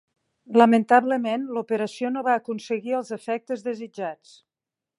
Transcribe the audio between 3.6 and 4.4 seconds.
desitjats.